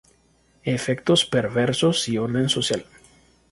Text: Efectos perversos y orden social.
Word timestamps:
Efectos 0.63 1.25
perversos 1.25 2.09
y 2.09 2.17
orden 2.17 2.49
social. 2.49 2.83